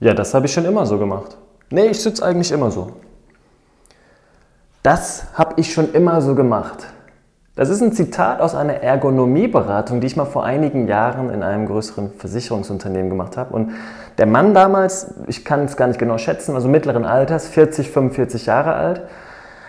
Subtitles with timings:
[0.00, 1.36] Ja, das habe ich schon immer so gemacht.
[1.70, 2.92] Nee, ich sitze eigentlich immer so.
[4.82, 6.86] Das habe ich schon immer so gemacht.
[7.56, 11.66] Das ist ein Zitat aus einer Ergonomieberatung, die ich mal vor einigen Jahren in einem
[11.66, 13.54] größeren Versicherungsunternehmen gemacht habe.
[13.54, 13.70] Und
[14.18, 18.46] der Mann damals, ich kann es gar nicht genau schätzen, also mittleren Alters, 40, 45
[18.46, 19.02] Jahre alt.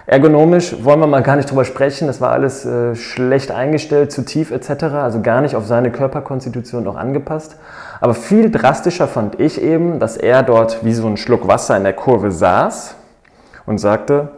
[0.08, 4.24] Ergonomisch wollen wir mal gar nicht drüber sprechen, das war alles äh, schlecht eingestellt, zu
[4.24, 7.58] tief etc., also gar nicht auf seine Körperkonstitution auch angepasst.
[8.02, 11.84] Aber viel drastischer fand ich eben, dass er dort wie so ein Schluck Wasser in
[11.84, 12.96] der Kurve saß
[13.66, 14.30] und sagte,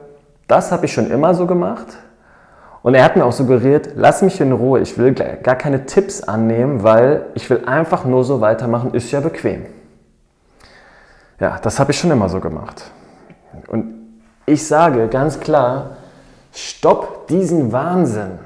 [0.47, 1.97] das habe ich schon immer so gemacht,
[2.87, 6.23] und er hat mir auch suggeriert, lass mich in Ruhe, ich will gar keine Tipps
[6.23, 9.65] annehmen, weil ich will einfach nur so weitermachen, ist ja bequem.
[11.37, 12.89] Ja, das habe ich schon immer so gemacht.
[13.67, 14.06] Und
[14.47, 15.97] ich sage ganz klar,
[16.53, 18.39] stopp diesen Wahnsinn.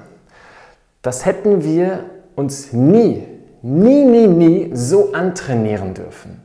[1.02, 2.06] Das hätten wir
[2.36, 3.28] uns nie,
[3.62, 6.42] nie, nie, nie so antrainieren dürfen.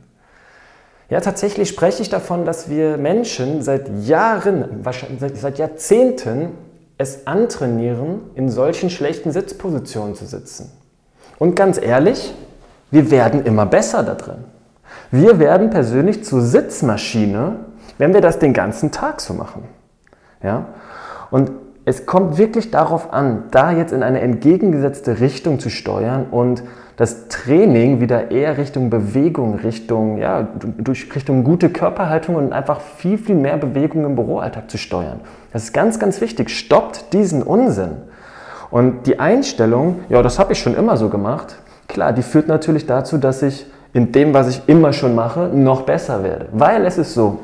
[1.09, 6.49] Ja, tatsächlich spreche ich davon, dass wir Menschen seit Jahren, wahrscheinlich seit Jahrzehnten
[6.97, 10.71] es antrainieren, in solchen schlechten Sitzpositionen zu sitzen.
[11.39, 12.33] Und ganz ehrlich,
[12.91, 14.43] wir werden immer besser da drin.
[15.09, 17.66] Wir werden persönlich zur Sitzmaschine,
[17.97, 19.63] wenn wir das den ganzen Tag so machen.
[20.43, 20.65] Ja?
[21.31, 21.51] Und
[21.85, 26.63] es kommt wirklich darauf an, da jetzt in eine entgegengesetzte Richtung zu steuern und
[26.97, 30.47] das Training wieder eher Richtung Bewegung, Richtung, ja,
[30.79, 35.21] durch Richtung gute Körperhaltung und einfach viel, viel mehr Bewegung im Büroalltag zu steuern.
[35.53, 36.49] Das ist ganz, ganz wichtig.
[36.49, 37.91] Stoppt diesen Unsinn.
[38.71, 41.55] Und die Einstellung, ja, das habe ich schon immer so gemacht,
[41.87, 45.83] klar, die führt natürlich dazu, dass ich in dem, was ich immer schon mache, noch
[45.83, 46.47] besser werde.
[46.51, 47.39] Weil es ist so,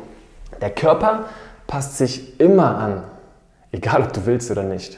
[0.64, 1.26] der Körper
[1.68, 3.04] passt sich immer an,
[3.74, 4.98] egal ob du willst oder nicht.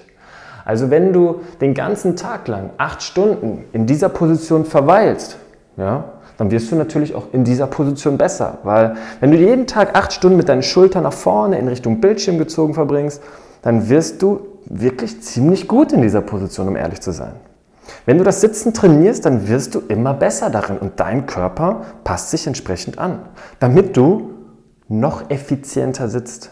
[0.63, 5.37] Also wenn du den ganzen Tag lang acht Stunden in dieser Position verweilst,
[5.75, 6.03] ja,
[6.37, 8.59] dann wirst du natürlich auch in dieser Position besser.
[8.61, 12.37] Weil wenn du jeden Tag acht Stunden mit deinen Schultern nach vorne in Richtung Bildschirm
[12.37, 13.23] gezogen verbringst,
[13.63, 17.33] dann wirst du wirklich ziemlich gut in dieser Position, um ehrlich zu sein.
[18.05, 22.29] Wenn du das Sitzen trainierst, dann wirst du immer besser darin und dein Körper passt
[22.29, 23.19] sich entsprechend an,
[23.59, 24.34] damit du
[24.87, 26.51] noch effizienter sitzt.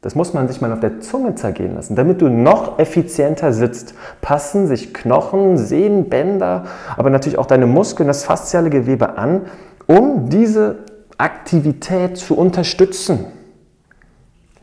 [0.00, 1.96] Das muss man sich mal auf der Zunge zergehen lassen.
[1.96, 6.66] Damit du noch effizienter sitzt, passen sich Knochen, Sehnen, Bänder,
[6.96, 9.42] aber natürlich auch deine Muskeln, das fasziale Gewebe an,
[9.86, 10.76] um diese
[11.16, 13.26] Aktivität zu unterstützen.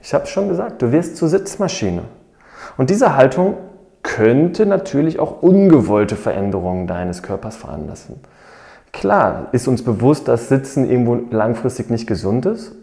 [0.01, 2.03] Ich habe es schon gesagt, du wirst zur Sitzmaschine.
[2.77, 3.55] Und diese Haltung
[4.03, 8.21] könnte natürlich auch ungewollte Veränderungen deines Körpers veranlassen.
[8.93, 12.73] Klar ist uns bewusst, dass Sitzen irgendwo langfristig nicht gesund ist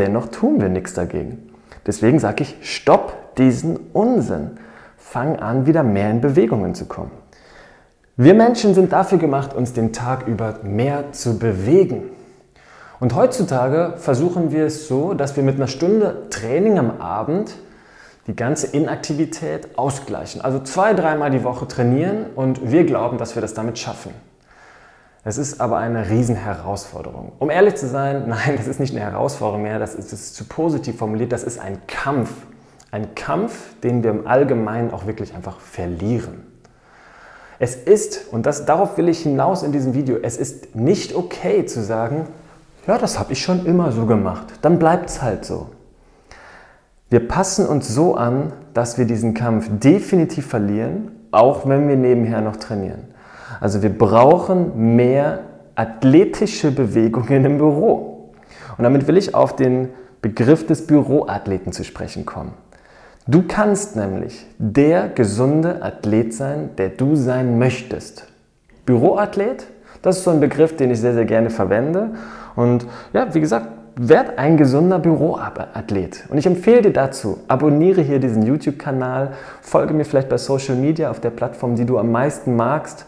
[0.00, 1.50] Dennoch tun wir nichts dagegen.
[1.86, 4.52] Deswegen sage ich, stopp diesen Unsinn.
[4.96, 7.10] Fang an, wieder mehr in Bewegungen zu kommen.
[8.16, 12.04] Wir Menschen sind dafür gemacht, uns den Tag über mehr zu bewegen.
[12.98, 17.56] Und heutzutage versuchen wir es so, dass wir mit einer Stunde Training am Abend
[18.26, 20.40] die ganze Inaktivität ausgleichen.
[20.40, 24.12] Also zwei, dreimal die Woche trainieren und wir glauben, dass wir das damit schaffen.
[25.22, 27.32] Es ist aber eine Riesenherausforderung.
[27.38, 30.34] Um ehrlich zu sein, nein, das ist nicht eine Herausforderung mehr, das ist, das ist
[30.34, 32.30] zu positiv formuliert, das ist ein Kampf.
[32.90, 36.46] Ein Kampf, den wir im Allgemeinen auch wirklich einfach verlieren.
[37.60, 41.66] Es ist, und das, darauf will ich hinaus in diesem Video, es ist nicht okay
[41.66, 42.26] zu sagen,
[42.86, 45.68] ja, das habe ich schon immer so gemacht, dann bleibt es halt so.
[47.10, 52.40] Wir passen uns so an, dass wir diesen Kampf definitiv verlieren, auch wenn wir nebenher
[52.40, 53.10] noch trainieren.
[53.60, 55.40] Also wir brauchen mehr
[55.74, 58.32] athletische Bewegungen im Büro.
[58.76, 59.90] Und damit will ich auf den
[60.22, 62.52] Begriff des Büroathleten zu sprechen kommen.
[63.26, 68.26] Du kannst nämlich der gesunde Athlet sein, der du sein möchtest.
[68.86, 69.66] Büroathlet,
[70.02, 72.10] das ist so ein Begriff, den ich sehr, sehr gerne verwende.
[72.56, 76.24] Und ja, wie gesagt, werd ein gesunder Büroathlet.
[76.30, 81.10] Und ich empfehle dir dazu, abonniere hier diesen YouTube-Kanal, folge mir vielleicht bei Social Media
[81.10, 83.06] auf der Plattform, die du am meisten magst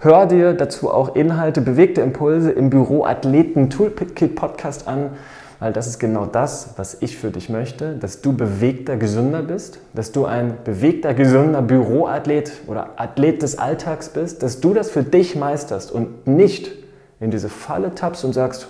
[0.00, 5.10] Hör dir dazu auch Inhalte, bewegte Impulse im Büro Athleten Toolkit Podcast an,
[5.58, 9.80] weil das ist genau das, was ich für dich möchte, dass du bewegter, gesünder bist,
[9.94, 15.02] dass du ein bewegter, gesünder Büroathlet oder Athlet des Alltags bist, dass du das für
[15.02, 16.70] dich meisterst und nicht
[17.18, 18.68] in diese Falle tappst und sagst,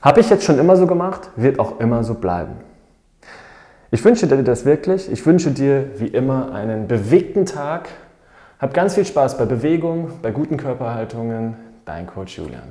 [0.00, 2.54] habe ich jetzt schon immer so gemacht, wird auch immer so bleiben.
[3.92, 5.08] Ich wünsche dir das wirklich.
[5.12, 7.90] Ich wünsche dir wie immer einen bewegten Tag,
[8.62, 11.56] hab ganz viel Spaß bei Bewegung, bei guten Körperhaltungen.
[11.84, 12.62] Dein Coach Julian.